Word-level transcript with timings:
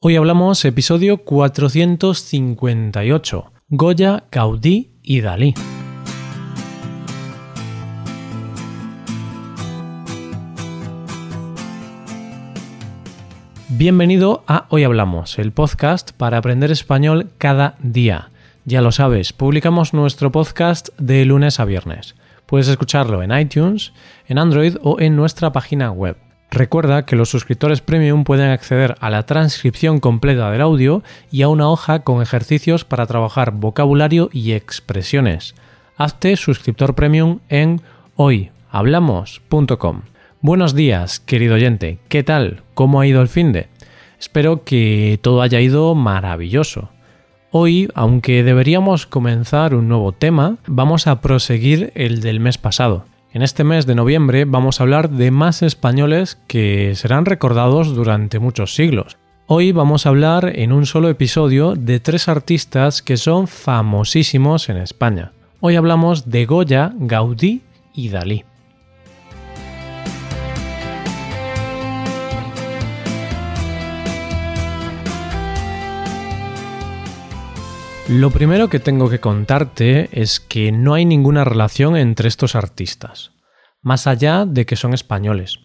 Hoy 0.00 0.14
hablamos 0.14 0.64
episodio 0.64 1.24
458, 1.24 3.52
Goya, 3.68 4.22
Gaudí 4.30 4.92
y 5.02 5.22
Dalí. 5.22 5.54
Bienvenido 13.70 14.44
a 14.46 14.66
Hoy 14.68 14.84
Hablamos, 14.84 15.36
el 15.40 15.50
podcast 15.50 16.12
para 16.12 16.38
aprender 16.38 16.70
español 16.70 17.32
cada 17.36 17.74
día. 17.80 18.30
Ya 18.64 18.82
lo 18.82 18.92
sabes, 18.92 19.32
publicamos 19.32 19.94
nuestro 19.94 20.30
podcast 20.30 20.90
de 21.00 21.24
lunes 21.24 21.58
a 21.58 21.64
viernes. 21.64 22.14
Puedes 22.46 22.68
escucharlo 22.68 23.20
en 23.24 23.36
iTunes, 23.36 23.92
en 24.28 24.38
Android 24.38 24.76
o 24.80 25.00
en 25.00 25.16
nuestra 25.16 25.50
página 25.50 25.90
web. 25.90 26.27
Recuerda 26.50 27.04
que 27.04 27.16
los 27.16 27.28
suscriptores 27.28 27.82
premium 27.82 28.24
pueden 28.24 28.50
acceder 28.50 28.96
a 29.00 29.10
la 29.10 29.26
transcripción 29.26 30.00
completa 30.00 30.50
del 30.50 30.62
audio 30.62 31.02
y 31.30 31.42
a 31.42 31.48
una 31.48 31.68
hoja 31.68 32.00
con 32.00 32.22
ejercicios 32.22 32.84
para 32.84 33.06
trabajar 33.06 33.52
vocabulario 33.52 34.30
y 34.32 34.52
expresiones. 34.52 35.54
Hazte 35.96 36.36
suscriptor 36.36 36.94
premium 36.94 37.40
en 37.48 37.82
hoyhablamos.com. 38.16 40.02
Buenos 40.40 40.74
días, 40.74 41.20
querido 41.20 41.56
oyente. 41.56 41.98
¿Qué 42.08 42.22
tal? 42.22 42.62
¿Cómo 42.74 43.00
ha 43.00 43.06
ido 43.06 43.20
el 43.20 43.28
fin 43.28 43.52
de? 43.52 43.66
Espero 44.18 44.64
que 44.64 45.18
todo 45.20 45.42
haya 45.42 45.60
ido 45.60 45.94
maravilloso. 45.94 46.88
Hoy, 47.50 47.90
aunque 47.94 48.42
deberíamos 48.42 49.06
comenzar 49.06 49.74
un 49.74 49.88
nuevo 49.88 50.12
tema, 50.12 50.58
vamos 50.66 51.06
a 51.06 51.20
proseguir 51.20 51.92
el 51.94 52.20
del 52.20 52.40
mes 52.40 52.56
pasado. 52.56 53.04
En 53.30 53.42
este 53.42 53.62
mes 53.62 53.84
de 53.84 53.94
noviembre 53.94 54.46
vamos 54.46 54.80
a 54.80 54.84
hablar 54.84 55.10
de 55.10 55.30
más 55.30 55.60
españoles 55.62 56.38
que 56.46 56.94
serán 56.94 57.26
recordados 57.26 57.94
durante 57.94 58.38
muchos 58.38 58.74
siglos. 58.74 59.18
Hoy 59.46 59.70
vamos 59.72 60.06
a 60.06 60.08
hablar 60.08 60.52
en 60.56 60.72
un 60.72 60.86
solo 60.86 61.10
episodio 61.10 61.74
de 61.74 62.00
tres 62.00 62.28
artistas 62.28 63.02
que 63.02 63.18
son 63.18 63.46
famosísimos 63.46 64.70
en 64.70 64.78
España. 64.78 65.32
Hoy 65.60 65.76
hablamos 65.76 66.30
de 66.30 66.46
Goya, 66.46 66.94
Gaudí 66.98 67.60
y 67.92 68.08
Dalí. 68.08 68.44
Lo 78.08 78.30
primero 78.30 78.70
que 78.70 78.80
tengo 78.80 79.10
que 79.10 79.20
contarte 79.20 80.08
es 80.18 80.40
que 80.40 80.72
no 80.72 80.94
hay 80.94 81.04
ninguna 81.04 81.44
relación 81.44 81.94
entre 81.94 82.28
estos 82.28 82.54
artistas, 82.54 83.32
más 83.82 84.06
allá 84.06 84.46
de 84.46 84.64
que 84.64 84.76
son 84.76 84.94
españoles. 84.94 85.58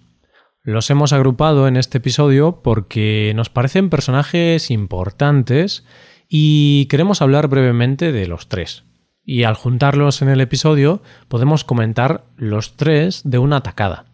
Los 0.61 0.89
hemos 0.89 1.13
agrupado 1.13 1.69
en 1.69 1.77
este 1.77 1.99
episodio 1.99 2.61
porque 2.61 3.31
nos 3.33 3.49
parecen 3.49 3.89
personajes 3.89 4.71
importantes 4.71 5.85
y 6.27 6.87
queremos 6.87 7.21
hablar 7.21 7.47
brevemente 7.47 8.11
de 8.11 8.27
los 8.27 8.49
tres. 8.49 8.83
Y 9.23 9.43
al 9.43 9.55
juntarlos 9.55 10.21
en 10.21 10.27
el 10.27 10.41
episodio 10.41 11.01
podemos 11.29 11.63
comentar 11.63 12.25
los 12.35 12.75
tres 12.75 13.21
de 13.23 13.37
una 13.37 13.63
tacada. 13.63 14.07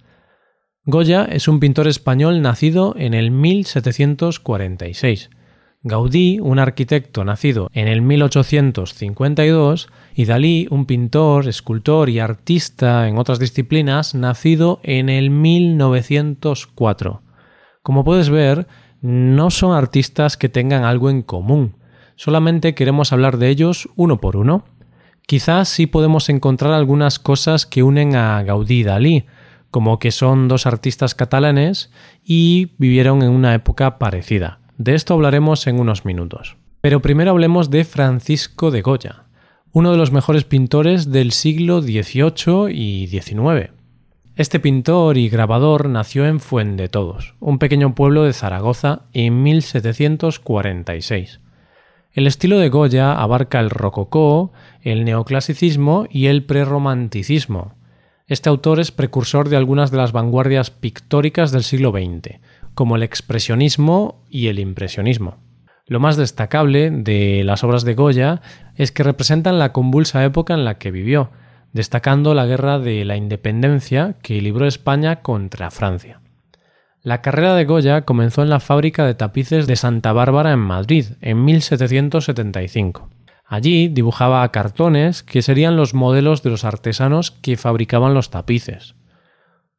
Goya 0.85 1.25
es 1.25 1.47
un 1.47 1.59
pintor 1.59 1.87
español 1.87 2.43
nacido 2.43 2.93
en 2.95 3.15
el 3.15 3.31
1746 3.31 5.31
Gaudí, 5.81 6.39
un 6.41 6.59
arquitecto 6.59 7.23
nacido 7.23 7.69
en 7.71 7.87
el 7.87 8.01
1852, 8.01 9.87
y 10.13 10.25
Dalí, 10.25 10.67
un 10.69 10.85
pintor, 10.85 11.47
escultor 11.47 12.09
y 12.09 12.19
artista 12.19 13.07
en 13.07 13.17
otras 13.17 13.39
disciplinas, 13.39 14.13
nacido 14.13 14.81
en 14.83 15.07
el 15.07 15.29
1904. 15.29 17.21
Como 17.81 18.03
puedes 18.03 18.29
ver, 18.29 18.67
no 19.01 19.51
son 19.51 19.71
artistas 19.73 20.35
que 20.35 20.49
tengan 20.49 20.83
algo 20.83 21.09
en 21.09 21.21
común, 21.21 21.77
solamente 22.17 22.75
queremos 22.75 23.13
hablar 23.13 23.37
de 23.37 23.47
ellos 23.47 23.87
uno 23.95 24.19
por 24.19 24.35
uno. 24.35 24.65
Quizás 25.25 25.69
sí 25.69 25.87
podemos 25.87 26.27
encontrar 26.27 26.73
algunas 26.73 27.19
cosas 27.19 27.65
que 27.65 27.83
unen 27.83 28.17
a 28.17 28.43
Gaudí 28.43 28.79
y 28.79 28.83
Dalí, 28.83 29.25
como 29.71 29.97
que 29.97 30.11
son 30.11 30.49
dos 30.49 30.65
artistas 30.65 31.15
catalanes 31.15 31.89
y 32.21 32.73
vivieron 32.77 33.21
en 33.21 33.29
una 33.29 33.53
época 33.53 33.97
parecida. 33.97 34.59
De 34.79 34.95
esto 34.95 35.13
hablaremos 35.13 35.67
en 35.67 35.77
unos 35.77 36.05
minutos. 36.05 36.55
Pero 36.79 37.01
primero 37.01 37.31
hablemos 37.31 37.69
de 37.69 37.83
Francisco 37.83 38.71
de 38.71 38.81
Goya, 38.81 39.25
uno 39.73 39.91
de 39.91 39.97
los 39.97 40.13
mejores 40.13 40.45
pintores 40.45 41.11
del 41.11 41.33
siglo 41.33 41.81
XVIII 41.81 42.71
y 42.71 43.07
XIX. 43.07 43.71
Este 44.37 44.61
pintor 44.61 45.17
y 45.17 45.27
grabador 45.27 45.89
nació 45.89 46.25
en 46.25 46.39
Fuendetodos, 46.39 47.35
un 47.41 47.59
pequeño 47.59 47.93
pueblo 47.93 48.23
de 48.23 48.31
Zaragoza, 48.31 49.01
en 49.11 49.43
1746. 49.43 51.41
El 52.13 52.25
estilo 52.25 52.57
de 52.57 52.69
Goya 52.69 53.11
abarca 53.21 53.59
el 53.59 53.71
rococó, 53.71 54.53
el 54.81 55.03
neoclasicismo 55.03 56.07
y 56.09 56.27
el 56.27 56.45
prerromanticismo. 56.45 57.75
Este 58.27 58.47
autor 58.47 58.79
es 58.79 58.93
precursor 58.93 59.49
de 59.49 59.57
algunas 59.57 59.91
de 59.91 59.97
las 59.97 60.13
vanguardias 60.13 60.71
pictóricas 60.71 61.51
del 61.51 61.63
siglo 61.63 61.91
XX, 61.91 62.39
como 62.79 62.95
el 62.95 63.03
expresionismo 63.03 64.23
y 64.29 64.47
el 64.47 64.57
impresionismo. 64.57 65.35
Lo 65.85 65.99
más 65.99 66.15
destacable 66.15 66.91
de 66.91 67.43
las 67.43 67.61
obras 67.65 67.83
de 67.83 67.93
Goya 67.93 68.41
es 68.77 68.93
que 68.93 69.03
representan 69.03 69.59
la 69.59 69.73
convulsa 69.73 70.23
época 70.23 70.53
en 70.53 70.63
la 70.63 70.77
que 70.77 70.89
vivió, 70.89 71.29
destacando 71.73 72.33
la 72.33 72.45
guerra 72.45 72.79
de 72.79 73.03
la 73.03 73.17
independencia 73.17 74.15
que 74.21 74.41
libró 74.41 74.65
España 74.65 75.17
contra 75.17 75.71
Francia. 75.71 76.21
La 77.03 77.21
carrera 77.21 77.53
de 77.53 77.65
Goya 77.65 78.03
comenzó 78.03 78.43
en 78.43 78.49
la 78.49 78.61
fábrica 78.61 79.05
de 79.05 79.13
tapices 79.13 79.67
de 79.67 79.75
Santa 79.75 80.13
Bárbara 80.13 80.53
en 80.53 80.59
Madrid 80.59 81.07
en 81.19 81.43
1775. 81.43 83.09
Allí 83.45 83.89
dibujaba 83.89 84.49
cartones 84.53 85.21
que 85.21 85.41
serían 85.41 85.75
los 85.75 85.93
modelos 85.93 86.43
de 86.43 86.51
los 86.51 86.63
artesanos 86.63 87.31
que 87.31 87.57
fabricaban 87.57 88.13
los 88.13 88.29
tapices. 88.29 88.95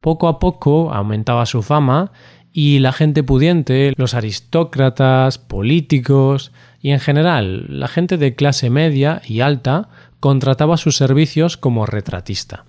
Poco 0.01 0.27
a 0.27 0.39
poco 0.39 0.91
aumentaba 0.91 1.45
su 1.45 1.61
fama 1.61 2.11
y 2.51 2.79
la 2.79 2.91
gente 2.91 3.23
pudiente, 3.23 3.93
los 3.97 4.15
aristócratas, 4.15 5.37
políticos 5.37 6.51
y 6.81 6.89
en 6.89 6.99
general 6.99 7.67
la 7.69 7.87
gente 7.87 8.17
de 8.17 8.33
clase 8.33 8.71
media 8.71 9.21
y 9.27 9.41
alta 9.41 9.89
contrataba 10.19 10.77
sus 10.77 10.97
servicios 10.97 11.55
como 11.55 11.85
retratista. 11.85 12.65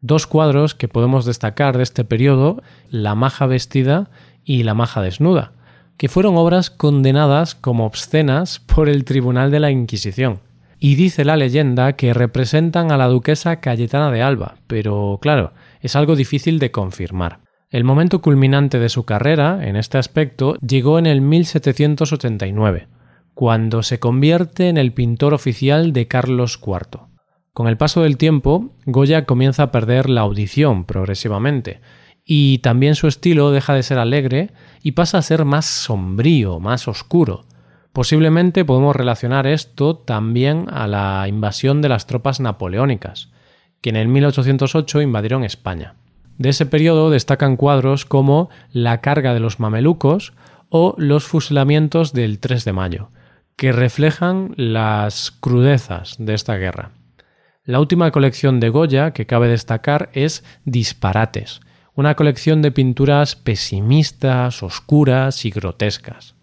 Dos 0.00 0.28
cuadros 0.28 0.76
que 0.76 0.86
podemos 0.86 1.24
destacar 1.24 1.76
de 1.76 1.82
este 1.82 2.04
periodo, 2.04 2.62
La 2.88 3.16
maja 3.16 3.46
vestida 3.46 4.08
y 4.44 4.62
La 4.62 4.74
maja 4.74 5.02
desnuda, 5.02 5.52
que 5.96 6.08
fueron 6.08 6.36
obras 6.36 6.70
condenadas 6.70 7.56
como 7.56 7.84
obscenas 7.84 8.60
por 8.60 8.88
el 8.88 9.04
Tribunal 9.04 9.50
de 9.50 9.58
la 9.58 9.72
Inquisición. 9.72 10.38
Y 10.78 10.94
dice 10.94 11.24
la 11.24 11.36
leyenda 11.36 11.94
que 11.94 12.14
representan 12.14 12.92
a 12.92 12.96
la 12.96 13.08
duquesa 13.08 13.60
Cayetana 13.60 14.12
de 14.12 14.22
Alba, 14.22 14.56
pero 14.68 15.18
claro, 15.20 15.52
es 15.86 15.94
algo 15.94 16.16
difícil 16.16 16.58
de 16.58 16.72
confirmar. 16.72 17.38
El 17.70 17.84
momento 17.84 18.20
culminante 18.20 18.80
de 18.80 18.88
su 18.88 19.04
carrera, 19.04 19.66
en 19.66 19.76
este 19.76 19.98
aspecto, 19.98 20.56
llegó 20.56 20.98
en 20.98 21.06
el 21.06 21.20
1789, 21.20 22.88
cuando 23.34 23.84
se 23.84 24.00
convierte 24.00 24.68
en 24.68 24.78
el 24.78 24.92
pintor 24.92 25.32
oficial 25.32 25.92
de 25.92 26.08
Carlos 26.08 26.60
IV. 26.60 27.06
Con 27.52 27.68
el 27.68 27.76
paso 27.76 28.02
del 28.02 28.16
tiempo, 28.16 28.74
Goya 28.84 29.26
comienza 29.26 29.62
a 29.62 29.70
perder 29.70 30.10
la 30.10 30.22
audición 30.22 30.86
progresivamente, 30.86 31.80
y 32.24 32.58
también 32.58 32.96
su 32.96 33.06
estilo 33.06 33.52
deja 33.52 33.72
de 33.72 33.84
ser 33.84 33.98
alegre 33.98 34.50
y 34.82 34.92
pasa 34.92 35.18
a 35.18 35.22
ser 35.22 35.44
más 35.44 35.66
sombrío, 35.66 36.58
más 36.58 36.88
oscuro. 36.88 37.44
Posiblemente 37.92 38.64
podemos 38.64 38.96
relacionar 38.96 39.46
esto 39.46 39.96
también 39.96 40.66
a 40.68 40.88
la 40.88 41.28
invasión 41.28 41.80
de 41.80 41.88
las 41.88 42.08
tropas 42.08 42.40
napoleónicas, 42.40 43.30
en 43.88 43.96
el 43.96 44.08
1808 44.08 45.00
invadieron 45.02 45.44
España. 45.44 45.94
De 46.38 46.50
ese 46.50 46.66
periodo 46.66 47.10
destacan 47.10 47.56
cuadros 47.56 48.04
como 48.04 48.50
La 48.72 49.00
carga 49.00 49.32
de 49.32 49.40
los 49.40 49.58
mamelucos 49.58 50.32
o 50.68 50.94
Los 50.98 51.24
fusilamientos 51.24 52.12
del 52.12 52.38
3 52.38 52.64
de 52.64 52.72
mayo, 52.72 53.10
que 53.56 53.72
reflejan 53.72 54.52
las 54.56 55.30
crudezas 55.30 56.16
de 56.18 56.34
esta 56.34 56.56
guerra. 56.56 56.90
La 57.64 57.80
última 57.80 58.10
colección 58.10 58.60
de 58.60 58.68
Goya 58.68 59.12
que 59.12 59.26
cabe 59.26 59.48
destacar 59.48 60.10
es 60.12 60.44
Disparates, 60.64 61.60
una 61.94 62.14
colección 62.14 62.60
de 62.62 62.70
pinturas 62.70 63.34
pesimistas, 63.34 64.62
oscuras 64.62 65.44
y 65.44 65.50
grotescas. 65.50 66.36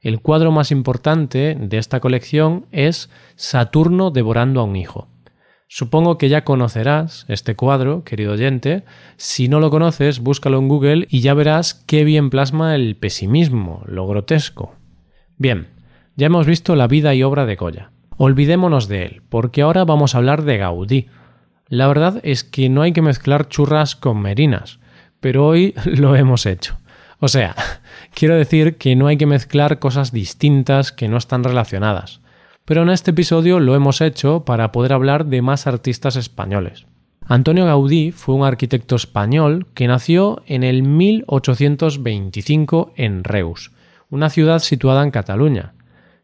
El 0.00 0.20
cuadro 0.20 0.52
más 0.52 0.70
importante 0.70 1.56
de 1.58 1.78
esta 1.78 1.98
colección 1.98 2.66
es 2.70 3.10
Saturno 3.34 4.10
devorando 4.10 4.60
a 4.60 4.64
un 4.64 4.76
hijo. 4.76 5.08
Supongo 5.70 6.16
que 6.16 6.30
ya 6.30 6.44
conocerás 6.44 7.26
este 7.28 7.54
cuadro, 7.54 8.02
querido 8.02 8.32
oyente. 8.32 8.84
Si 9.18 9.48
no 9.48 9.60
lo 9.60 9.68
conoces, 9.68 10.20
búscalo 10.20 10.58
en 10.58 10.66
Google 10.66 11.06
y 11.10 11.20
ya 11.20 11.34
verás 11.34 11.74
qué 11.86 12.04
bien 12.04 12.30
plasma 12.30 12.74
el 12.74 12.96
pesimismo, 12.96 13.82
lo 13.86 14.06
grotesco. 14.06 14.74
Bien, 15.36 15.68
ya 16.16 16.26
hemos 16.26 16.46
visto 16.46 16.74
la 16.74 16.86
vida 16.86 17.14
y 17.14 17.22
obra 17.22 17.44
de 17.44 17.56
Goya. 17.56 17.90
Olvidémonos 18.16 18.88
de 18.88 19.04
él, 19.04 19.22
porque 19.28 19.60
ahora 19.60 19.84
vamos 19.84 20.14
a 20.14 20.18
hablar 20.18 20.42
de 20.42 20.56
Gaudí. 20.56 21.06
La 21.68 21.86
verdad 21.86 22.18
es 22.22 22.44
que 22.44 22.70
no 22.70 22.80
hay 22.80 22.92
que 22.92 23.02
mezclar 23.02 23.48
churras 23.48 23.94
con 23.94 24.22
merinas, 24.22 24.80
pero 25.20 25.46
hoy 25.46 25.74
lo 25.84 26.16
hemos 26.16 26.46
hecho. 26.46 26.78
O 27.20 27.28
sea, 27.28 27.54
quiero 28.14 28.36
decir 28.36 28.78
que 28.78 28.96
no 28.96 29.06
hay 29.06 29.18
que 29.18 29.26
mezclar 29.26 29.78
cosas 29.78 30.12
distintas 30.12 30.92
que 30.92 31.08
no 31.08 31.18
están 31.18 31.44
relacionadas. 31.44 32.22
Pero 32.68 32.82
en 32.82 32.90
este 32.90 33.10
episodio 33.12 33.60
lo 33.60 33.74
hemos 33.74 34.02
hecho 34.02 34.44
para 34.44 34.72
poder 34.72 34.92
hablar 34.92 35.24
de 35.24 35.40
más 35.40 35.66
artistas 35.66 36.16
españoles. 36.16 36.84
Antonio 37.24 37.64
Gaudí 37.64 38.12
fue 38.12 38.34
un 38.34 38.44
arquitecto 38.44 38.94
español 38.94 39.68
que 39.72 39.86
nació 39.86 40.42
en 40.44 40.64
el 40.64 40.82
1825 40.82 42.92
en 42.94 43.24
Reus, 43.24 43.72
una 44.10 44.28
ciudad 44.28 44.58
situada 44.58 45.02
en 45.02 45.10
Cataluña. 45.10 45.72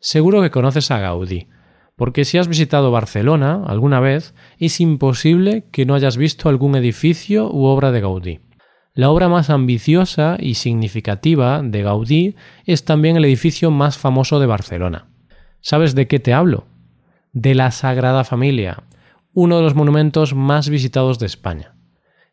Seguro 0.00 0.42
que 0.42 0.50
conoces 0.50 0.90
a 0.90 0.98
Gaudí, 0.98 1.48
porque 1.96 2.26
si 2.26 2.36
has 2.36 2.46
visitado 2.46 2.90
Barcelona 2.90 3.62
alguna 3.66 4.00
vez, 4.00 4.34
es 4.58 4.82
imposible 4.82 5.64
que 5.72 5.86
no 5.86 5.94
hayas 5.94 6.18
visto 6.18 6.50
algún 6.50 6.76
edificio 6.76 7.50
u 7.50 7.64
obra 7.64 7.90
de 7.90 8.02
Gaudí. 8.02 8.40
La 8.92 9.08
obra 9.08 9.30
más 9.30 9.48
ambiciosa 9.48 10.36
y 10.38 10.56
significativa 10.56 11.62
de 11.62 11.82
Gaudí 11.82 12.36
es 12.66 12.84
también 12.84 13.16
el 13.16 13.24
edificio 13.24 13.70
más 13.70 13.96
famoso 13.96 14.40
de 14.40 14.46
Barcelona. 14.46 15.08
¿Sabes 15.66 15.94
de 15.94 16.06
qué 16.06 16.20
te 16.20 16.34
hablo? 16.34 16.66
De 17.32 17.54
la 17.54 17.70
Sagrada 17.70 18.24
Familia, 18.24 18.82
uno 19.32 19.56
de 19.56 19.62
los 19.62 19.74
monumentos 19.74 20.34
más 20.34 20.68
visitados 20.68 21.18
de 21.18 21.24
España. 21.24 21.72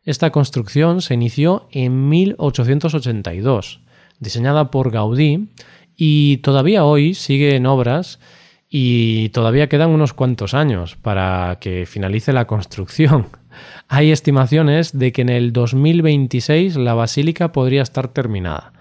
Esta 0.04 0.28
construcción 0.28 1.00
se 1.00 1.14
inició 1.14 1.66
en 1.70 2.10
1882, 2.10 3.80
diseñada 4.20 4.70
por 4.70 4.90
Gaudí, 4.90 5.48
y 5.96 6.36
todavía 6.38 6.84
hoy 6.84 7.14
sigue 7.14 7.56
en 7.56 7.64
obras 7.64 8.20
y 8.68 9.30
todavía 9.30 9.66
quedan 9.66 9.88
unos 9.88 10.12
cuantos 10.12 10.52
años 10.52 10.96
para 10.96 11.56
que 11.58 11.86
finalice 11.86 12.34
la 12.34 12.46
construcción. 12.46 13.28
Hay 13.88 14.12
estimaciones 14.12 14.98
de 14.98 15.10
que 15.10 15.22
en 15.22 15.30
el 15.30 15.54
2026 15.54 16.76
la 16.76 16.92
basílica 16.92 17.50
podría 17.50 17.80
estar 17.80 18.08
terminada. 18.08 18.74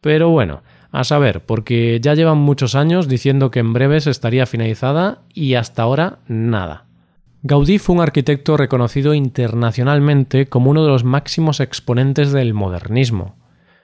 Pero 0.00 0.30
bueno, 0.30 0.62
a 0.90 1.04
saber, 1.04 1.44
porque 1.44 1.98
ya 2.02 2.14
llevan 2.14 2.38
muchos 2.38 2.74
años 2.74 3.08
diciendo 3.08 3.50
que 3.50 3.60
en 3.60 3.72
breves 3.72 4.06
estaría 4.06 4.46
finalizada 4.46 5.22
y 5.34 5.54
hasta 5.54 5.82
ahora 5.82 6.18
nada. 6.26 6.86
Gaudí 7.42 7.78
fue 7.78 7.94
un 7.96 8.02
arquitecto 8.02 8.56
reconocido 8.56 9.14
internacionalmente 9.14 10.46
como 10.46 10.70
uno 10.70 10.82
de 10.82 10.90
los 10.90 11.04
máximos 11.04 11.60
exponentes 11.60 12.32
del 12.32 12.52
modernismo. 12.52 13.36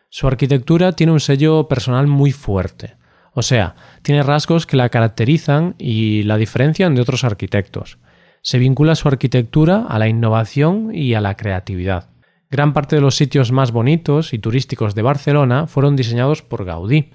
Su 0.09 0.27
arquitectura 0.27 0.93
tiene 0.93 1.13
un 1.13 1.21
sello 1.21 1.69
personal 1.69 2.07
muy 2.07 2.33
fuerte. 2.33 2.97
O 3.33 3.43
sea, 3.43 3.75
tiene 4.03 4.23
rasgos 4.23 4.67
que 4.67 4.77
la 4.77 4.89
caracterizan 4.89 5.75
y 5.79 6.23
la 6.23 6.37
diferencian 6.37 6.95
de 6.95 7.03
otros 7.03 7.25
arquitectos. 7.25 7.99
Se 8.43 8.59
vincula 8.59 8.95
su 8.95 9.09
arquitectura 9.09 9.87
a 9.89 9.99
la 9.99 10.09
innovación 10.09 10.95
y 10.95 11.15
a 11.15 11.21
la 11.21 11.37
creatividad. 11.37 12.11
Gran 12.55 12.73
parte 12.73 12.95
de 12.95 13.03
los 13.03 13.17
sitios 13.17 13.51
más 13.51 13.73
bonitos 13.73 14.33
y 14.33 14.39
turísticos 14.39 14.95
de 14.95 15.03
Barcelona 15.03 15.67
fueron 15.67 15.97
diseñados 15.97 16.43
por 16.43 16.65
Gaudí. 16.65 17.11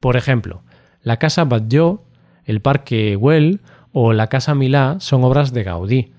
Por 0.00 0.18
ejemplo, 0.18 0.64
la 1.00 1.18
Casa 1.18 1.46
Batlló, 1.46 2.04
el 2.44 2.60
Parque 2.60 3.16
Güell 3.16 3.62
o 3.92 4.12
la 4.12 4.26
Casa 4.26 4.54
Milá 4.54 4.96
son 5.00 5.24
obras 5.24 5.54
de 5.54 5.62
Gaudí. 5.62 6.12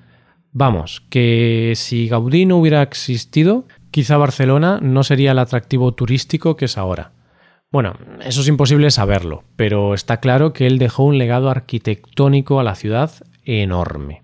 Vamos, 0.54 1.04
que 1.12 1.74
si 1.76 2.08
Gaudí 2.08 2.48
no 2.48 2.58
hubiera 2.58 2.82
existido, 2.82 3.68
quizá 3.92 4.18
Barcelona 4.18 4.80
no 4.82 5.04
sería 5.04 5.34
el 5.34 5.40
atractivo 5.40 5.94
turístico 5.94 6.58
que 6.58 6.66
es 6.66 6.80
ahora. 6.80 7.12
Bueno, 7.72 7.94
eso 8.26 8.42
es 8.42 8.48
imposible 8.48 8.90
saberlo, 8.90 9.44
pero 9.56 9.94
está 9.94 10.20
claro 10.20 10.54
que 10.54 10.66
él 10.66 10.80
dejó 10.80 11.04
un 11.04 11.20
legado 11.20 11.52
arquitectónico 11.52 12.60
a 12.60 12.64
la 12.64 12.74
ciudad 12.74 13.12
enorme. 13.44 14.24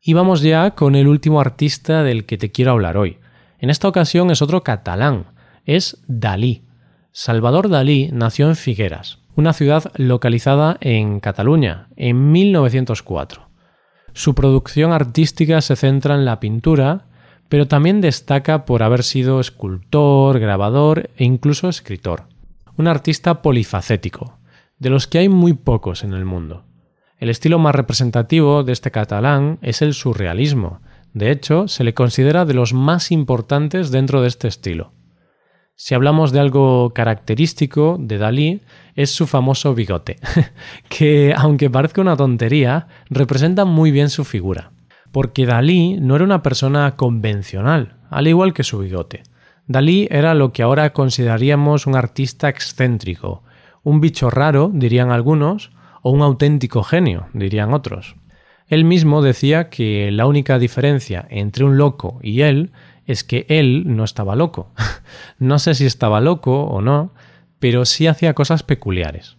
Y 0.00 0.14
vamos 0.14 0.40
ya 0.40 0.70
con 0.70 0.94
el 0.94 1.06
último 1.06 1.38
artista 1.38 2.02
del 2.02 2.24
que 2.24 2.38
te 2.38 2.50
quiero 2.50 2.70
hablar 2.70 2.96
hoy. 2.96 3.18
En 3.64 3.70
esta 3.70 3.88
ocasión 3.88 4.30
es 4.30 4.42
otro 4.42 4.62
catalán, 4.62 5.24
es 5.64 5.96
Dalí. 6.06 6.66
Salvador 7.12 7.70
Dalí 7.70 8.10
nació 8.12 8.50
en 8.50 8.56
Figueras, 8.56 9.20
una 9.36 9.54
ciudad 9.54 9.90
localizada 9.96 10.76
en 10.82 11.18
Cataluña, 11.18 11.88
en 11.96 12.30
1904. 12.30 13.48
Su 14.12 14.34
producción 14.34 14.92
artística 14.92 15.62
se 15.62 15.76
centra 15.76 16.14
en 16.14 16.26
la 16.26 16.40
pintura, 16.40 17.06
pero 17.48 17.66
también 17.66 18.02
destaca 18.02 18.66
por 18.66 18.82
haber 18.82 19.02
sido 19.02 19.40
escultor, 19.40 20.40
grabador 20.40 21.08
e 21.16 21.24
incluso 21.24 21.70
escritor 21.70 22.24
un 22.76 22.86
artista 22.86 23.40
polifacético, 23.40 24.40
de 24.78 24.90
los 24.90 25.06
que 25.06 25.16
hay 25.16 25.30
muy 25.30 25.54
pocos 25.54 26.04
en 26.04 26.12
el 26.12 26.26
mundo. 26.26 26.66
El 27.16 27.30
estilo 27.30 27.58
más 27.58 27.74
representativo 27.74 28.62
de 28.62 28.74
este 28.74 28.90
catalán 28.90 29.58
es 29.62 29.80
el 29.80 29.94
surrealismo. 29.94 30.82
De 31.14 31.30
hecho, 31.30 31.68
se 31.68 31.84
le 31.84 31.94
considera 31.94 32.44
de 32.44 32.54
los 32.54 32.74
más 32.74 33.12
importantes 33.12 33.92
dentro 33.92 34.20
de 34.20 34.28
este 34.28 34.48
estilo. 34.48 34.92
Si 35.76 35.94
hablamos 35.94 36.32
de 36.32 36.40
algo 36.40 36.92
característico 36.92 37.96
de 38.00 38.18
Dalí, 38.18 38.62
es 38.96 39.10
su 39.10 39.26
famoso 39.26 39.74
bigote, 39.74 40.18
que, 40.88 41.32
aunque 41.36 41.70
parezca 41.70 42.00
una 42.00 42.16
tontería, 42.16 42.88
representa 43.10 43.64
muy 43.64 43.92
bien 43.92 44.10
su 44.10 44.24
figura. 44.24 44.72
Porque 45.12 45.46
Dalí 45.46 45.98
no 46.00 46.16
era 46.16 46.24
una 46.24 46.42
persona 46.42 46.96
convencional, 46.96 47.96
al 48.10 48.26
igual 48.26 48.52
que 48.52 48.64
su 48.64 48.78
bigote. 48.80 49.22
Dalí 49.66 50.08
era 50.10 50.34
lo 50.34 50.52
que 50.52 50.64
ahora 50.64 50.92
consideraríamos 50.92 51.86
un 51.86 51.94
artista 51.94 52.48
excéntrico, 52.48 53.44
un 53.84 54.00
bicho 54.00 54.30
raro, 54.30 54.70
dirían 54.74 55.12
algunos, 55.12 55.70
o 56.02 56.10
un 56.10 56.22
auténtico 56.22 56.82
genio, 56.82 57.28
dirían 57.32 57.72
otros. 57.72 58.16
Él 58.66 58.84
mismo 58.84 59.22
decía 59.22 59.68
que 59.68 60.10
la 60.10 60.26
única 60.26 60.58
diferencia 60.58 61.26
entre 61.30 61.64
un 61.64 61.76
loco 61.76 62.18
y 62.22 62.42
él 62.42 62.72
es 63.06 63.24
que 63.24 63.46
él 63.48 63.84
no 63.86 64.04
estaba 64.04 64.36
loco. 64.36 64.72
no 65.38 65.58
sé 65.58 65.74
si 65.74 65.84
estaba 65.84 66.20
loco 66.20 66.62
o 66.62 66.80
no, 66.80 67.12
pero 67.58 67.84
sí 67.84 68.06
hacía 68.06 68.34
cosas 68.34 68.62
peculiares. 68.62 69.36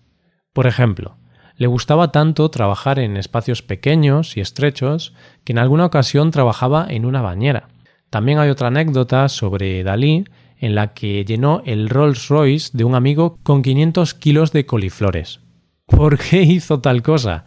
Por 0.54 0.68
ejemplo, 0.68 1.18
le 1.58 1.68
gustaba 1.68 2.12
tanto 2.12 2.50
trabajar 2.50 3.00
en 3.00 3.18
espacios 3.18 3.62
pequeños 3.62 4.38
y 4.38 4.42
estrechos 4.42 5.14
que 5.44 5.54
en 5.54 5.60
alguna 5.60 5.86
ocasión 5.86 6.32
trabajaba 6.32 6.86
en 6.90 7.06
una 7.06 7.22
bañera. 7.22 7.70
También 8.10 8.40
hay 8.40 8.50
otra 8.50 8.68
anécdota 8.68 9.30
sobre 9.30 9.84
Dalí 9.84 10.26
en 10.58 10.76
la 10.76 10.94
que 10.94 11.26
llenó 11.26 11.62
el 11.66 11.90
Rolls 11.90 12.28
Royce 12.28 12.72
de 12.74 12.84
un 12.84 12.96
amigo 12.96 13.38
con 13.44 13.62
500 13.62 14.14
kilos 14.14 14.52
de 14.52 14.66
coliflores. 14.66 15.42
¿Por 15.86 16.18
qué 16.18 16.42
hizo 16.42 16.80
tal 16.80 17.04
cosa? 17.04 17.46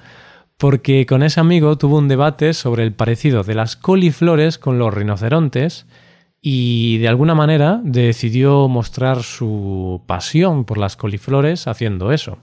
Porque 0.59 1.07
con 1.07 1.23
ese 1.23 1.39
amigo 1.39 1.79
tuvo 1.79 1.99
un 1.99 2.09
debate 2.09 2.53
sobre 2.53 2.83
el 2.83 2.93
parecido 2.93 3.45
de 3.45 3.55
las 3.55 3.77
coliflores 3.77 4.59
con 4.59 4.77
los 4.81 4.93
rinocerontes 4.93 5.87
y 6.43 6.99
de 6.99 7.07
alguna 7.07 7.37
manera 7.37 7.81
decidió 7.85 8.67
mostrar 8.67 9.23
su 9.23 10.03
pasión 10.07 10.65
por 10.65 10.79
las 10.79 10.97
coliflores 10.97 11.69
haciendo 11.69 12.11
eso. 12.11 12.39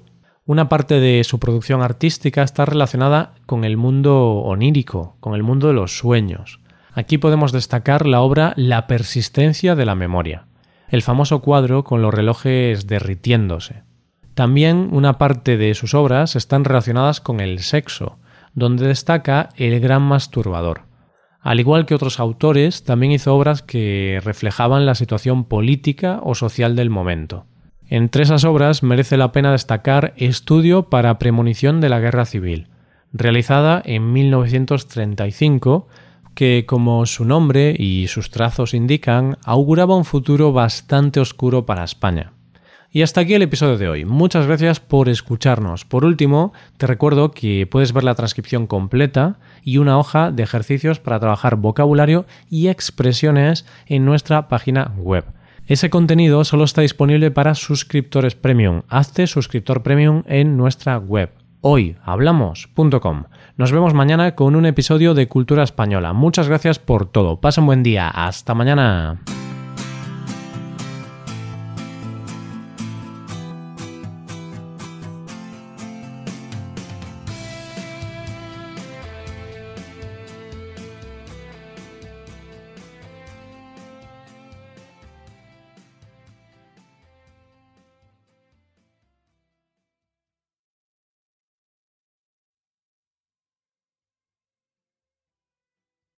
Una 0.46 0.70
parte 0.70 1.02
de 1.02 1.26
su 1.26 1.40
producción 1.40 1.82
artística 1.82 2.42
está 2.42 2.64
relacionada 2.64 3.34
con 3.46 3.66
el 3.66 3.76
mundo 3.76 4.36
onírico, 4.38 5.18
con 5.20 5.36
el 5.36 5.44
mundo 5.44 5.68
de 5.68 5.74
los 5.74 5.98
sueños. 5.98 6.62
Aquí 6.94 7.18
podemos 7.18 7.52
destacar 7.52 8.06
la 8.06 8.22
obra 8.22 8.54
La 8.56 8.88
persistencia 8.88 9.76
de 9.76 9.86
la 9.86 9.96
memoria, 9.96 10.46
el 10.88 11.02
famoso 11.02 11.42
cuadro 11.42 11.84
con 11.84 12.02
los 12.02 12.14
relojes 12.14 12.88
derritiéndose. 12.88 13.85
También 14.36 14.90
una 14.92 15.18
parte 15.18 15.58
de 15.58 15.74
sus 15.74 15.94
obras 15.94 16.36
están 16.36 16.66
relacionadas 16.66 17.22
con 17.22 17.40
el 17.40 17.60
sexo, 17.60 18.20
donde 18.54 18.88
destaca 18.88 19.50
El 19.56 19.80
gran 19.80 20.02
masturbador. 20.02 20.82
Al 21.40 21.60
igual 21.60 21.86
que 21.86 21.96
otros 21.96 22.20
autores, 22.20 22.84
también 22.84 23.14
hizo 23.14 23.34
obras 23.34 23.62
que 23.62 24.20
reflejaban 24.24 24.86
la 24.86 24.96
situación 24.96 25.46
política 25.46 26.20
o 26.22 26.36
social 26.36 26.76
del 26.76 26.90
momento. 26.90 27.46
Entre 27.88 28.24
esas 28.24 28.44
obras 28.44 28.84
merece 28.84 29.16
la 29.16 29.32
pena 29.32 29.52
destacar 29.52 30.14
Estudio 30.18 30.90
para 30.90 31.18
premonición 31.18 31.80
de 31.82 31.90
la 31.90 32.00
guerra 32.00 32.26
civil, 32.26 32.68
realizada 33.14 33.82
en 33.86 34.12
1935 34.12 35.88
que, 36.34 36.66
como 36.68 37.06
su 37.06 37.24
nombre 37.24 37.74
y 37.78 38.08
sus 38.08 38.32
trazos 38.32 38.74
indican, 38.74 39.38
auguraba 39.46 39.96
un 39.96 40.04
futuro 40.04 40.52
bastante 40.52 41.22
oscuro 41.22 41.66
para 41.66 41.86
España. 41.86 42.35
Y 42.96 43.02
hasta 43.02 43.20
aquí 43.20 43.34
el 43.34 43.42
episodio 43.42 43.78
de 43.78 43.90
hoy. 43.90 44.06
Muchas 44.06 44.48
gracias 44.48 44.80
por 44.80 45.10
escucharnos. 45.10 45.84
Por 45.84 46.06
último, 46.06 46.54
te 46.78 46.88
recuerdo 46.88 47.32
que 47.32 47.68
puedes 47.70 47.92
ver 47.92 48.06
la 48.06 48.16
transcripción 48.16 48.68
completa 48.68 49.36
y 49.64 49.80
una 49.80 50.00
hoja 50.00 50.32
de 50.32 50.44
ejercicios 50.44 51.02
para 51.02 51.20
trabajar 51.20 51.58
vocabulario 51.58 52.26
y 52.50 52.70
expresiones 52.70 53.66
en 53.88 54.06
nuestra 54.06 54.48
página 54.48 54.94
web. 54.98 55.26
Ese 55.68 55.90
contenido 55.90 56.46
solo 56.46 56.64
está 56.64 56.84
disponible 56.84 57.32
para 57.32 57.54
suscriptores 57.54 58.36
premium. 58.36 58.84
Hazte 58.88 59.28
suscriptor 59.28 59.84
premium 59.84 60.24
en 60.26 60.56
nuestra 60.56 60.98
web 60.98 61.32
hoyhablamos.com. 61.60 63.24
Nos 63.58 63.74
vemos 63.74 63.94
mañana 63.94 64.36
con 64.36 64.56
un 64.56 64.66
episodio 64.66 65.14
de 65.14 65.28
Cultura 65.28 65.64
Española. 65.64 66.14
Muchas 66.14 66.48
gracias 66.48 66.80
por 66.80 67.08
todo. 67.08 67.42
Pasa 67.42 67.60
un 67.60 67.68
buen 67.68 67.84
día. 67.84 68.08
Hasta 68.08 68.54
mañana. 68.54 69.20